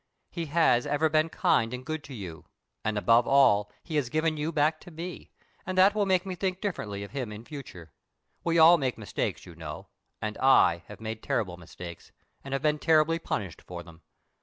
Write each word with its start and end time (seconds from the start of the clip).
He 0.31 0.47
has 0.47 0.87
ever 0.87 1.09
been 1.09 1.29
kind 1.29 1.75
and 1.75 1.85
good 1.85 2.03
to 2.05 2.15
you, 2.15 2.45
and, 2.83 2.97
above 2.97 3.27
all, 3.27 3.71
he 3.83 3.97
has 3.97 4.09
given 4.09 4.35
you 4.35 4.51
back 4.51 4.79
to 4.79 4.89
me, 4.89 5.29
and 5.63 5.77
that 5.77 5.93
will 5.93 6.07
make 6.07 6.25
me 6.25 6.33
think 6.33 6.59
differently 6.59 7.03
of 7.03 7.11
him 7.11 7.31
in 7.31 7.45
future. 7.45 7.93
We 8.43 8.57
all 8.57 8.79
make 8.79 8.97
mistakes, 8.97 9.45
you 9.45 9.53
know, 9.53 9.89
and 10.19 10.39
I 10.39 10.81
have 10.87 11.01
made 11.01 11.21
terrible 11.21 11.55
mistakes, 11.57 12.11
and 12.43 12.51
have 12.55 12.63
been 12.63 12.79
terribly 12.79 13.19
punished 13.19 13.61
for 13.61 13.83
them. 13.83 14.01